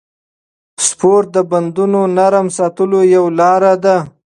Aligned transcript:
سپورت 0.87 1.27
د 1.35 1.37
بندونو 1.51 2.01
نرم 2.17 2.47
ساتلو 2.57 2.99
یوه 3.15 3.31
لاره 3.39 3.73
ده. 3.83 3.97